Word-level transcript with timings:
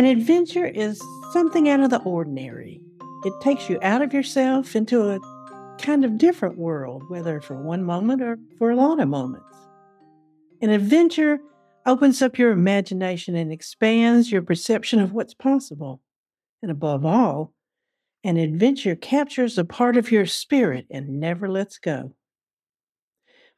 An 0.00 0.06
adventure 0.06 0.64
is 0.64 0.98
something 1.30 1.68
out 1.68 1.80
of 1.80 1.90
the 1.90 2.00
ordinary. 2.00 2.80
It 3.22 3.34
takes 3.42 3.68
you 3.68 3.78
out 3.82 4.00
of 4.00 4.14
yourself 4.14 4.74
into 4.74 5.10
a 5.10 5.20
kind 5.76 6.06
of 6.06 6.16
different 6.16 6.56
world, 6.56 7.02
whether 7.10 7.38
for 7.42 7.54
one 7.54 7.84
moment 7.84 8.22
or 8.22 8.38
for 8.56 8.70
a 8.70 8.76
lot 8.76 8.98
of 8.98 9.08
moments. 9.08 9.54
An 10.62 10.70
adventure 10.70 11.38
opens 11.84 12.22
up 12.22 12.38
your 12.38 12.50
imagination 12.50 13.36
and 13.36 13.52
expands 13.52 14.32
your 14.32 14.40
perception 14.40 15.00
of 15.00 15.12
what's 15.12 15.34
possible. 15.34 16.00
And 16.62 16.70
above 16.70 17.04
all, 17.04 17.52
an 18.24 18.38
adventure 18.38 18.96
captures 18.96 19.58
a 19.58 19.66
part 19.66 19.98
of 19.98 20.10
your 20.10 20.24
spirit 20.24 20.86
and 20.90 21.20
never 21.20 21.46
lets 21.46 21.76
go. 21.76 22.14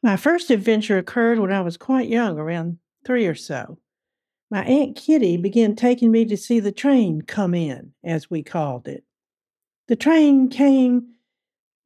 My 0.02 0.16
first 0.16 0.50
adventure 0.50 0.98
occurred 0.98 1.38
when 1.38 1.52
I 1.52 1.60
was 1.60 1.76
quite 1.76 2.08
young, 2.08 2.36
around 2.36 2.78
three 3.04 3.28
or 3.28 3.36
so. 3.36 3.78
My 4.52 4.64
Aunt 4.64 4.96
Kitty 4.96 5.38
began 5.38 5.74
taking 5.74 6.10
me 6.10 6.26
to 6.26 6.36
see 6.36 6.60
the 6.60 6.72
train 6.72 7.22
come 7.22 7.54
in, 7.54 7.94
as 8.04 8.28
we 8.28 8.42
called 8.42 8.86
it. 8.86 9.02
The 9.88 9.96
train 9.96 10.50
came, 10.50 11.14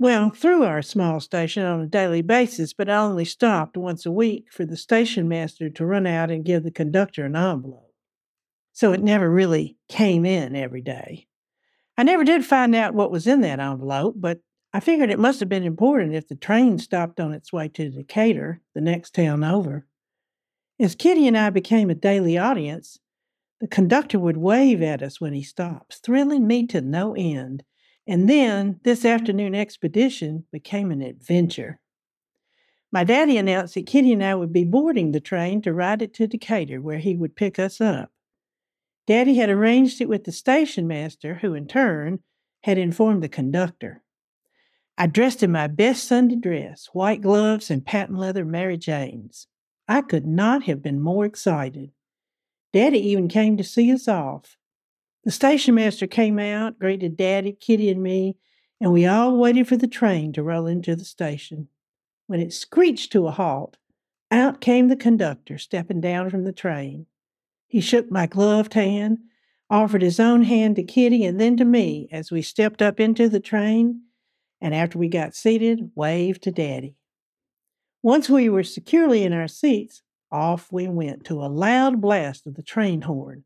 well, 0.01 0.31
through 0.31 0.65
our 0.65 0.83
small 0.83 1.21
station 1.21 1.63
on 1.63 1.81
a 1.81 1.87
daily 1.87 2.23
basis, 2.23 2.73
but 2.73 2.91
I 2.91 2.97
only 2.97 3.25
stopped 3.25 3.77
once 3.77 4.05
a 4.05 4.11
week 4.11 4.47
for 4.51 4.65
the 4.65 4.77
station 4.77 5.29
master 5.29 5.71
to 5.71 5.87
run 5.87 6.09
out 6.09 6.29
and 6.33 6.45
give 6.45 6.65
the 6.65 6.73
conductor 6.73 7.27
an 7.27 7.37
envelope. 7.37 7.95
So 8.73 8.93
it 8.93 9.01
never 9.01 9.31
really 9.31 9.77
came 9.89 10.27
in 10.27 10.57
every 10.57 10.83
day. 10.83 11.29
I 11.97 12.03
never 12.03 12.25
did 12.25 12.45
find 12.45 12.75
out 12.75 12.95
what 12.95 13.13
was 13.13 13.29
in 13.29 13.43
that 13.43 13.61
envelope, 13.61 14.15
but 14.17 14.41
I 14.73 14.81
figured 14.81 15.11
it 15.11 15.21
must 15.21 15.39
have 15.39 15.49
been 15.49 15.63
important 15.63 16.17
if 16.17 16.27
the 16.27 16.35
train 16.35 16.81
stopped 16.81 17.21
on 17.21 17.33
its 17.33 17.53
way 17.53 17.69
to 17.69 17.91
Decatur, 17.91 18.61
the 18.75 18.81
next 18.81 19.15
town 19.15 19.45
over. 19.45 19.87
As 20.79 20.95
Kitty 20.95 21.27
and 21.27 21.39
I 21.39 21.49
became 21.51 21.89
a 21.89 21.95
daily 21.95 22.37
audience, 22.37 22.99
the 23.61 23.67
conductor 23.67 24.19
would 24.19 24.37
wave 24.37 24.83
at 24.83 25.03
us 25.03 25.21
when 25.21 25.33
he 25.33 25.43
stops, 25.43 25.99
thrilling 25.99 26.47
me 26.47 26.67
to 26.67 26.83
no 26.83 27.15
end. 27.15 27.65
And 28.07 28.29
then 28.29 28.81
this 28.85 29.05
afternoon 29.05 29.55
expedition 29.55 30.45
became 30.53 30.91
an 30.91 31.01
adventure. 31.01 31.81
My 32.93 33.05
daddy 33.05 33.39
announced 33.39 33.75
that 33.75 33.87
Kitty 33.87 34.13
and 34.13 34.23
I 34.23 34.35
would 34.35 34.53
be 34.53 34.65
boarding 34.65 35.13
the 35.13 35.21
train 35.21 35.63
to 35.63 35.73
ride 35.73 36.03
it 36.03 36.13
to 36.15 36.27
Decatur, 36.27 36.81
where 36.81 36.99
he 36.99 37.17
would 37.17 37.37
pick 37.37 37.59
us 37.59 37.81
up. 37.81 38.11
Daddy 39.07 39.37
had 39.37 39.49
arranged 39.49 40.01
it 40.01 40.09
with 40.09 40.25
the 40.25 40.33
station 40.33 40.87
master, 40.87 41.37
who 41.37 41.55
in 41.55 41.67
turn 41.67 42.21
had 42.65 42.77
informed 42.77 43.23
the 43.23 43.29
conductor. 43.29 44.03
I 44.99 45.07
dressed 45.07 45.43
in 45.43 45.53
my 45.53 45.69
best 45.69 46.05
Sunday 46.05 46.37
dress, 46.37 46.89
white 46.93 47.23
gloves, 47.23 47.71
and 47.71 47.85
patent 47.85 48.19
leather 48.19 48.45
Mary 48.45 48.77
Janes. 48.77 49.47
I 49.89 50.03
could 50.03 50.27
not 50.27 50.65
have 50.65 50.83
been 50.83 51.01
more 51.01 51.25
excited. 51.25 51.93
Daddy 52.73 52.99
even 53.09 53.29
came 53.29 53.57
to 53.57 53.65
see 53.65 53.93
us 53.93 54.09
off. 54.09 54.57
The 55.25 55.31
station 55.31 55.75
master 55.75 56.07
came 56.07 56.39
out, 56.39 56.79
greeted 56.79 57.17
Daddy, 57.17 57.53
Kitty, 57.53 57.91
and 57.91 58.03
me, 58.03 58.37
and 58.81 58.93
we 58.93 59.07
all 59.07 59.37
waited 59.37 59.67
for 59.67 59.77
the 59.77 59.89
train 59.89 60.33
to 60.35 60.43
roll 60.43 60.67
into 60.67 60.95
the 60.95 61.05
station. 61.05 61.69
When 62.27 62.41
it 62.41 62.53
screeched 62.53 63.13
to 63.13 63.27
a 63.27 63.31
halt, 63.31 63.77
out 64.31 64.61
came 64.61 64.89
the 64.89 64.97
conductor, 64.97 65.59
stepping 65.59 66.01
down 66.01 66.31
from 66.31 66.45
the 66.45 66.53
train. 66.53 67.07
He 67.67 67.81
shook 67.81 68.11
my 68.11 68.27
gloved 68.27 68.75
hand, 68.75 69.19
offered 69.71 70.03
his 70.03 70.21
own 70.21 70.43
hand 70.43 70.77
to 70.77 70.83
Kitty 70.83 71.25
and 71.25 71.41
then 71.41 71.57
to 71.57 71.65
me 71.65 72.09
as 72.13 72.31
we 72.31 72.43
stepped 72.43 72.83
up 72.83 73.01
into 73.01 73.29
the 73.29 73.41
train, 73.41 74.03
and 74.61 74.75
after 74.75 74.99
we 74.99 75.09
got 75.09 75.35
seated, 75.35 75.91
waved 75.95 76.43
to 76.43 76.51
Daddy. 76.51 76.97
Once 78.07 78.31
we 78.31 78.49
were 78.49 78.63
securely 78.63 79.25
in 79.25 79.33
our 79.33 79.49
seats, 79.49 80.01
off 80.31 80.71
we 80.71 80.87
went 80.87 81.25
to 81.25 81.43
a 81.43 81.51
loud 81.51 82.01
blast 82.01 82.47
of 82.47 82.55
the 82.55 82.63
train 82.63 83.03
horn, 83.03 83.43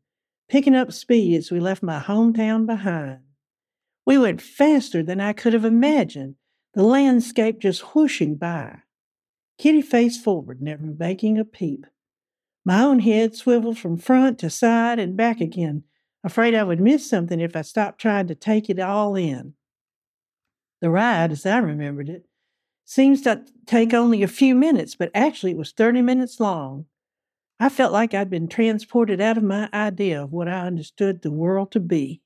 picking 0.47 0.75
up 0.75 0.91
speed 0.91 1.35
as 1.35 1.49
we 1.49 1.59
left 1.59 1.81
my 1.81 1.99
hometown 1.99 2.67
behind. 2.67 3.17
We 4.05 4.19
went 4.19 4.39
faster 4.39 5.01
than 5.01 5.19
I 5.19 5.33
could 5.33 5.53
have 5.53 5.65
imagined, 5.65 6.35
the 6.75 6.83
landscape 6.83 7.57
just 7.57 7.95
whooshing 7.95 8.35
by. 8.35 8.81
Kitty 9.57 9.81
faced 9.81 10.23
forward, 10.23 10.61
never 10.61 10.83
making 10.83 11.39
a 11.39 11.43
peep. 11.43 11.87
My 12.63 12.83
own 12.83 12.99
head 12.99 13.35
swiveled 13.35 13.79
from 13.79 13.97
front 13.97 14.37
to 14.41 14.51
side 14.51 14.99
and 14.99 15.17
back 15.17 15.41
again, 15.41 15.85
afraid 16.23 16.53
I 16.53 16.65
would 16.65 16.79
miss 16.79 17.09
something 17.09 17.39
if 17.39 17.55
I 17.55 17.63
stopped 17.63 17.99
trying 17.99 18.27
to 18.27 18.35
take 18.35 18.69
it 18.69 18.79
all 18.79 19.15
in. 19.15 19.55
The 20.81 20.91
ride, 20.91 21.31
as 21.31 21.47
I 21.47 21.57
remembered 21.57 22.09
it, 22.09 22.27
seems 22.91 23.21
to 23.21 23.41
take 23.65 23.93
only 23.93 24.21
a 24.21 24.27
few 24.27 24.53
minutes, 24.53 24.95
but 24.95 25.09
actually 25.15 25.51
it 25.51 25.57
was 25.57 25.71
30 25.71 26.01
minutes 26.01 26.41
long. 26.41 26.85
I 27.57 27.69
felt 27.69 27.93
like 27.93 28.13
I'd 28.13 28.29
been 28.29 28.49
transported 28.49 29.21
out 29.21 29.37
of 29.37 29.43
my 29.43 29.69
idea 29.73 30.21
of 30.21 30.33
what 30.33 30.49
I 30.49 30.67
understood 30.67 31.21
the 31.21 31.31
world 31.31 31.71
to 31.71 31.79
be. 31.79 32.21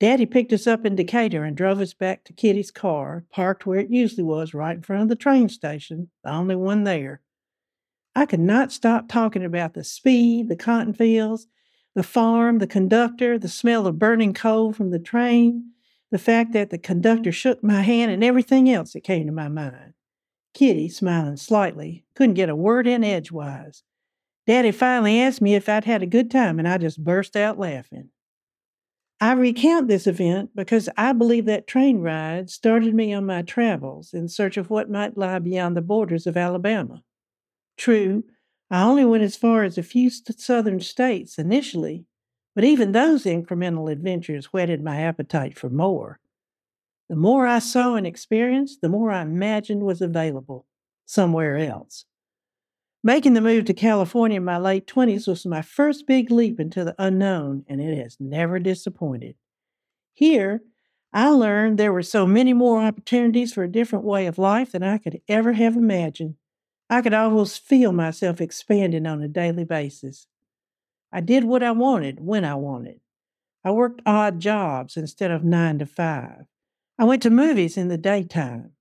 Daddy 0.00 0.24
picked 0.24 0.54
us 0.54 0.66
up 0.66 0.86
in 0.86 0.96
Decatur 0.96 1.44
and 1.44 1.54
drove 1.54 1.80
us 1.80 1.92
back 1.92 2.24
to 2.24 2.32
Kitty's 2.32 2.70
car, 2.70 3.26
parked 3.30 3.66
where 3.66 3.78
it 3.78 3.90
usually 3.90 4.22
was, 4.22 4.54
right 4.54 4.76
in 4.76 4.82
front 4.82 5.02
of 5.02 5.08
the 5.10 5.16
train 5.16 5.50
station, 5.50 6.08
the 6.24 6.30
only 6.30 6.56
one 6.56 6.84
there. 6.84 7.20
I 8.14 8.24
could 8.24 8.40
not 8.40 8.72
stop 8.72 9.06
talking 9.06 9.44
about 9.44 9.74
the 9.74 9.84
speed, 9.84 10.48
the 10.48 10.56
cotton 10.56 10.94
fields, 10.94 11.46
the 11.94 12.02
farm, 12.02 12.56
the 12.58 12.66
conductor, 12.66 13.38
the 13.38 13.48
smell 13.48 13.86
of 13.86 13.98
burning 13.98 14.32
coal 14.32 14.72
from 14.72 14.92
the 14.92 14.98
train, 14.98 15.72
the 16.10 16.18
fact 16.18 16.52
that 16.52 16.70
the 16.70 16.78
conductor 16.78 17.32
shook 17.32 17.62
my 17.62 17.82
hand, 17.82 18.10
and 18.10 18.22
everything 18.22 18.70
else 18.70 18.92
that 18.92 19.04
came 19.04 19.26
to 19.26 19.32
my 19.32 19.48
mind. 19.48 19.94
Kitty, 20.54 20.88
smiling 20.88 21.36
slightly, 21.36 22.04
couldn't 22.14 22.34
get 22.34 22.48
a 22.48 22.56
word 22.56 22.86
in 22.86 23.04
edgewise. 23.04 23.82
Daddy 24.46 24.70
finally 24.70 25.20
asked 25.20 25.42
me 25.42 25.54
if 25.54 25.68
I'd 25.68 25.84
had 25.84 26.02
a 26.02 26.06
good 26.06 26.30
time, 26.30 26.58
and 26.58 26.68
I 26.68 26.78
just 26.78 27.02
burst 27.02 27.36
out 27.36 27.58
laughing. 27.58 28.10
I 29.20 29.32
recount 29.32 29.88
this 29.88 30.06
event 30.06 30.50
because 30.54 30.88
I 30.96 31.12
believe 31.12 31.46
that 31.46 31.66
train 31.66 32.00
ride 32.00 32.50
started 32.50 32.94
me 32.94 33.12
on 33.14 33.24
my 33.24 33.42
travels 33.42 34.12
in 34.12 34.28
search 34.28 34.56
of 34.56 34.68
what 34.68 34.90
might 34.90 35.16
lie 35.16 35.38
beyond 35.38 35.76
the 35.76 35.82
borders 35.82 36.26
of 36.26 36.36
Alabama. 36.36 37.02
True, 37.76 38.24
I 38.70 38.82
only 38.82 39.04
went 39.04 39.22
as 39.22 39.36
far 39.36 39.64
as 39.64 39.78
a 39.78 39.82
few 39.82 40.10
southern 40.10 40.80
states 40.80 41.38
initially, 41.38 42.04
but 42.56 42.64
even 42.64 42.92
those 42.92 43.24
incremental 43.24 43.92
adventures 43.92 44.46
whetted 44.46 44.82
my 44.82 45.02
appetite 45.02 45.58
for 45.58 45.68
more. 45.68 46.18
The 47.10 47.14
more 47.14 47.46
I 47.46 47.58
saw 47.58 47.96
and 47.96 48.06
experienced, 48.06 48.80
the 48.80 48.88
more 48.88 49.12
I 49.12 49.20
imagined 49.20 49.82
was 49.82 50.00
available 50.00 50.64
somewhere 51.04 51.58
else. 51.58 52.06
Making 53.04 53.34
the 53.34 53.42
move 53.42 53.66
to 53.66 53.74
California 53.74 54.38
in 54.38 54.44
my 54.44 54.56
late 54.56 54.86
20s 54.86 55.28
was 55.28 55.44
my 55.44 55.60
first 55.60 56.06
big 56.06 56.30
leap 56.30 56.58
into 56.58 56.82
the 56.82 56.96
unknown, 56.98 57.64
and 57.68 57.78
it 57.78 58.02
has 58.02 58.16
never 58.18 58.58
disappointed. 58.58 59.36
Here, 60.14 60.62
I 61.12 61.28
learned 61.28 61.76
there 61.76 61.92
were 61.92 62.02
so 62.02 62.26
many 62.26 62.54
more 62.54 62.80
opportunities 62.80 63.52
for 63.52 63.64
a 63.64 63.70
different 63.70 64.06
way 64.06 64.24
of 64.24 64.38
life 64.38 64.72
than 64.72 64.82
I 64.82 64.96
could 64.96 65.20
ever 65.28 65.52
have 65.52 65.76
imagined. 65.76 66.36
I 66.88 67.02
could 67.02 67.14
almost 67.14 67.62
feel 67.62 67.92
myself 67.92 68.40
expanding 68.40 69.06
on 69.06 69.22
a 69.22 69.28
daily 69.28 69.64
basis. 69.64 70.26
I 71.12 71.20
did 71.20 71.44
what 71.44 71.62
I 71.62 71.70
wanted 71.70 72.20
when 72.20 72.44
I 72.44 72.54
wanted. 72.54 73.00
I 73.64 73.70
worked 73.70 74.02
odd 74.06 74.40
jobs 74.40 74.96
instead 74.96 75.30
of 75.30 75.44
nine 75.44 75.78
to 75.78 75.86
five. 75.86 76.46
I 76.98 77.04
went 77.04 77.22
to 77.22 77.30
movies 77.30 77.76
in 77.76 77.88
the 77.88 77.98
daytime. 77.98 78.72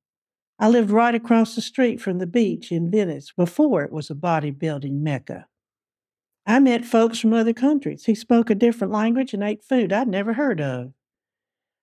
I 0.57 0.69
lived 0.69 0.89
right 0.89 1.13
across 1.13 1.55
the 1.55 1.61
street 1.61 1.99
from 1.99 2.19
the 2.19 2.27
beach 2.27 2.71
in 2.71 2.89
Venice 2.89 3.31
before 3.35 3.83
it 3.83 3.91
was 3.91 4.09
a 4.09 4.15
bodybuilding 4.15 5.01
mecca. 5.01 5.47
I 6.45 6.59
met 6.59 6.85
folks 6.85 7.19
from 7.19 7.33
other 7.33 7.53
countries 7.53 8.05
who 8.05 8.15
spoke 8.15 8.49
a 8.49 8.55
different 8.55 8.93
language 8.93 9.33
and 9.33 9.43
ate 9.43 9.63
food 9.63 9.91
I'd 9.91 10.07
never 10.07 10.33
heard 10.33 10.61
of. 10.61 10.93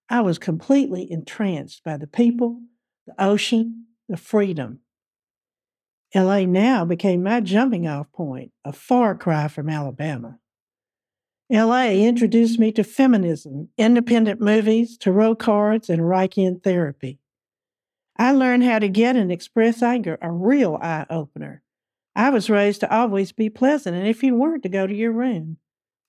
I 0.09 0.21
was 0.21 0.39
completely 0.39 1.11
entranced 1.11 1.83
by 1.85 1.97
the 1.97 2.07
people, 2.07 2.61
the 3.07 3.15
ocean, 3.23 3.87
the 4.09 4.17
freedom. 4.17 4.81
LA 6.15 6.41
now 6.41 6.85
became 6.85 7.23
my 7.23 7.41
jumping 7.41 7.87
off 7.89 8.13
point, 8.13 8.53
a 8.65 8.73
far 8.73 9.15
cry 9.15 9.49
from 9.49 9.71
Alabama. 9.71 10.39
LA 11.51 11.89
introduced 11.91 12.59
me 12.59 12.73
to 12.73 12.85
feminism, 12.85 13.69
independent 13.79 14.41
movies, 14.41 14.97
tarot 14.97 15.37
cards, 15.37 15.89
and 15.91 16.03
Reichian 16.03 16.63
therapy. 16.63 17.19
I 18.17 18.33
learned 18.33 18.65
how 18.65 18.79
to 18.79 18.89
get 18.89 19.17
and 19.17 19.33
express 19.33 19.83
anger, 19.83 20.19
a 20.21 20.31
real 20.31 20.79
eye 20.83 21.07
opener. 21.09 21.63
I 22.15 22.31
was 22.31 22.51
raised 22.51 22.81
to 22.81 22.95
always 22.95 23.33
be 23.33 23.49
pleasant, 23.49 23.97
and 23.97 24.07
if 24.07 24.23
you 24.23 24.35
weren't, 24.35 24.63
to 24.65 24.69
go 24.69 24.87
to 24.87 24.95
your 24.95 25.13
room. 25.13 25.57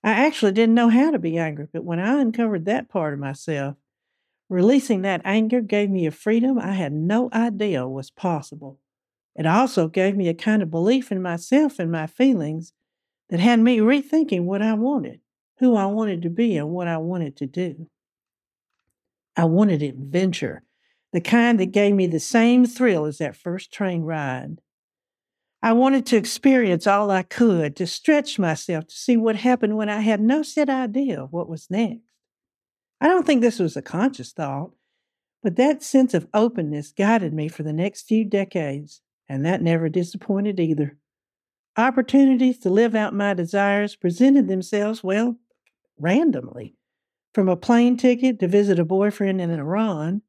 I 0.03 0.11
actually 0.11 0.51
didn't 0.51 0.75
know 0.75 0.89
how 0.89 1.11
to 1.11 1.19
be 1.19 1.38
angry, 1.38 1.67
but 1.71 1.85
when 1.85 2.00
I 2.00 2.19
uncovered 2.19 2.65
that 2.65 2.89
part 2.89 3.13
of 3.13 3.19
myself, 3.19 3.77
releasing 4.50 5.01
that 5.03 5.21
anger 5.23 5.61
gave 5.61 5.89
me 5.89 6.05
a 6.05 6.11
freedom 6.11 6.59
I 6.59 6.73
had 6.73 6.91
no 6.91 7.29
idea 7.31 7.88
was 7.88 8.11
possible. 8.11 8.79
It 9.35 9.45
also 9.45 9.88
gave 9.88 10.15
me 10.15 10.27
a 10.27 10.33
kind 10.33 10.62
of 10.62 10.69
belief 10.69 11.12
in 11.12 11.21
myself 11.21 11.80
and 11.80 11.91
my 11.91 12.07
feelings 12.07 12.74
that 13.30 13.39
had 13.39 13.59
me 13.59 13.80
rethinking 13.80 14.44
what 14.44 14.62
I 14.62 14.74
wanted, 14.74 15.21
who 15.59 15.75
I 15.75 15.85
wanted 15.88 16.21
to 16.21 16.30
be, 16.30 16.57
and 16.57 16.69
what 16.69 16.88
I 16.88 16.97
wanted 16.97 17.38
to 17.38 17.47
do. 17.47 17.88
I 19.35 19.45
wanted 19.45 19.81
adventure, 19.81 20.63
the 21.12 21.21
kind 21.21 21.59
that 21.59 21.71
gave 21.71 21.95
me 21.95 22.06
the 22.06 22.19
same 22.19 22.65
thrill 22.65 23.06
as 23.06 23.18
that 23.18 23.35
first 23.35 23.74
train 23.74 24.03
ride. 24.03 24.59
I 25.63 25.74
wanted 25.74 26.06
to 26.07 26.18
experience 26.18 26.86
all 26.86 27.09
I 27.09 27.24
could, 27.24 27.75
to 27.77 27.88
stretch 27.88 28.38
myself 28.38 28.88
to 28.88 28.95
see 28.95 29.15
what 29.15 29.38
happened 29.38 29.77
when 29.77 29.89
I 29.89 30.01
had 30.01 30.19
no 30.19 30.44
set 30.44 30.69
idea 30.69 31.24
of 31.24 31.31
what 31.31 31.50
was 31.50 31.71
next. 31.71 32.01
I 33.00 33.07
don't 33.07 33.25
think 33.25 33.41
this 33.41 33.59
was 33.59 33.77
a 33.77 33.81
conscious 33.81 34.33
thought, 34.33 34.71
but 35.41 35.56
that 35.56 35.81
sense 35.81 36.13
of 36.13 36.27
openness 36.33 36.91
guided 36.91 37.33
me 37.33 37.47
for 37.47 37.63
the 37.63 37.74
next 37.74 38.03
few 38.03 38.25
decades, 38.25 39.01
and 39.27 39.45
that 39.45 39.61
never 39.61 39.89
disappointed 39.89 40.59
either. 40.59 40.97
Opportunities 41.77 42.59
to 42.59 42.69
live 42.69 42.93
out 42.95 43.13
my 43.13 43.33
desires 43.33 43.95
presented 43.95 44.47
themselves, 44.47 45.03
well, 45.03 45.37
randomly. 45.97 46.75
From 47.33 47.49
a 47.49 47.57
plane 47.57 47.97
ticket 47.97 48.39
to 48.39 48.47
visit 48.47 48.77
a 48.77 48.85
boyfriend 48.85 49.41
in 49.41 49.49
Iran, 49.49 50.21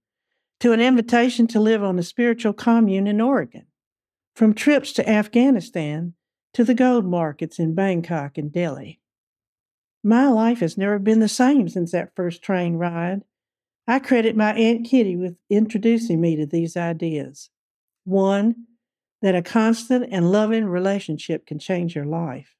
to 0.60 0.72
an 0.72 0.80
invitation 0.80 1.46
to 1.48 1.60
live 1.60 1.82
on 1.82 1.98
a 1.98 2.02
spiritual 2.02 2.54
commune 2.54 3.06
in 3.06 3.20
Oregon 3.20 3.66
from 4.34 4.54
trips 4.54 4.92
to 4.92 5.08
Afghanistan 5.08 6.14
to 6.52 6.64
the 6.64 6.74
gold 6.74 7.04
markets 7.04 7.58
in 7.58 7.74
Bangkok 7.74 8.38
and 8.38 8.52
Delhi. 8.52 9.00
My 10.02 10.28
life 10.28 10.60
has 10.60 10.76
never 10.76 10.98
been 10.98 11.20
the 11.20 11.28
same 11.28 11.68
since 11.68 11.92
that 11.92 12.14
first 12.14 12.42
train 12.42 12.74
ride. 12.74 13.22
I 13.86 13.98
credit 13.98 14.36
my 14.36 14.52
Aunt 14.54 14.86
Kitty 14.86 15.16
with 15.16 15.36
introducing 15.50 16.20
me 16.20 16.36
to 16.36 16.46
these 16.46 16.76
ideas. 16.76 17.50
One, 18.04 18.66
that 19.22 19.34
a 19.34 19.42
constant 19.42 20.06
and 20.10 20.30
loving 20.30 20.66
relationship 20.66 21.46
can 21.46 21.58
change 21.58 21.94
your 21.94 22.04
life. 22.04 22.56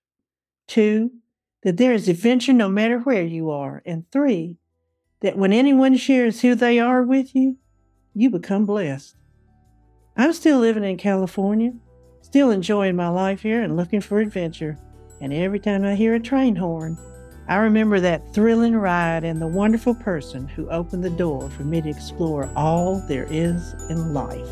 Two, 0.66 1.10
that 1.62 1.76
there 1.76 1.92
is 1.92 2.08
adventure 2.08 2.52
no 2.52 2.68
matter 2.68 2.98
where 3.00 3.24
you 3.24 3.50
are. 3.50 3.82
And 3.84 4.10
three, 4.10 4.58
that 5.20 5.36
when 5.36 5.52
anyone 5.52 5.96
shares 5.96 6.40
who 6.40 6.54
they 6.54 6.78
are 6.78 7.02
with 7.02 7.34
you, 7.34 7.56
you 8.14 8.30
become 8.30 8.66
blessed. 8.66 9.16
I'm 10.16 10.32
still 10.32 10.60
living 10.60 10.84
in 10.84 10.96
California, 10.96 11.72
still 12.22 12.50
enjoying 12.50 12.94
my 12.94 13.08
life 13.08 13.42
here 13.42 13.62
and 13.62 13.76
looking 13.76 14.00
for 14.00 14.20
adventure. 14.20 14.78
And 15.20 15.32
every 15.32 15.58
time 15.58 15.84
I 15.84 15.94
hear 15.94 16.14
a 16.14 16.20
train 16.20 16.56
horn, 16.56 16.98
I 17.48 17.56
remember 17.56 18.00
that 18.00 18.32
thrilling 18.34 18.76
ride 18.76 19.24
and 19.24 19.40
the 19.40 19.46
wonderful 19.46 19.94
person 19.94 20.48
who 20.48 20.70
opened 20.70 21.04
the 21.04 21.10
door 21.10 21.50
for 21.50 21.64
me 21.64 21.82
to 21.82 21.88
explore 21.88 22.48
all 22.56 23.00
there 23.06 23.26
is 23.30 23.74
in 23.90 24.14
life. 24.14 24.48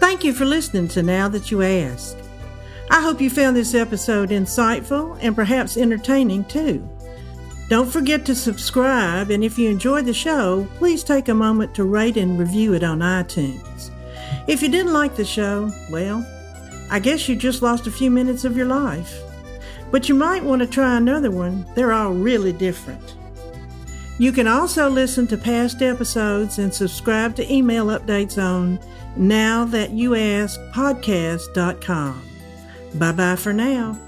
Thank 0.00 0.22
you 0.22 0.32
for 0.32 0.44
listening 0.44 0.86
to 0.88 1.02
Now 1.02 1.28
That 1.28 1.50
You 1.50 1.62
Ask. 1.62 2.16
I 2.88 3.02
hope 3.02 3.20
you 3.20 3.28
found 3.28 3.56
this 3.56 3.74
episode 3.74 4.30
insightful 4.30 5.18
and 5.20 5.34
perhaps 5.34 5.76
entertaining 5.76 6.44
too. 6.44 6.88
Don't 7.68 7.90
forget 7.90 8.24
to 8.26 8.34
subscribe, 8.34 9.30
and 9.30 9.42
if 9.42 9.58
you 9.58 9.68
enjoyed 9.68 10.06
the 10.06 10.14
show, 10.14 10.68
please 10.76 11.02
take 11.02 11.28
a 11.28 11.34
moment 11.34 11.74
to 11.74 11.84
rate 11.84 12.16
and 12.16 12.38
review 12.38 12.74
it 12.74 12.84
on 12.84 13.00
iTunes. 13.00 13.90
If 14.46 14.62
you 14.62 14.68
didn't 14.68 14.92
like 14.92 15.16
the 15.16 15.24
show, 15.24 15.70
well, 15.90 16.24
I 16.90 17.00
guess 17.00 17.28
you 17.28 17.34
just 17.34 17.60
lost 17.60 17.88
a 17.88 17.90
few 17.90 18.10
minutes 18.10 18.44
of 18.44 18.56
your 18.56 18.66
life. 18.66 19.20
But 19.90 20.08
you 20.08 20.14
might 20.14 20.44
want 20.44 20.62
to 20.62 20.68
try 20.68 20.96
another 20.96 21.32
one, 21.32 21.66
they're 21.74 21.92
all 21.92 22.12
really 22.12 22.52
different. 22.52 23.16
You 24.18 24.32
can 24.32 24.48
also 24.48 24.88
listen 24.90 25.26
to 25.28 25.36
past 25.36 25.80
episodes 25.80 26.58
and 26.58 26.74
subscribe 26.74 27.36
to 27.36 27.52
email 27.52 27.86
updates 27.86 28.42
on 28.42 28.80
now 29.16 29.64
that 29.66 29.90
you 29.90 30.16
ask 30.16 30.58
podcast.com. 30.72 32.22
Bye 32.94 33.12
bye 33.12 33.36
for 33.36 33.52
now. 33.52 33.98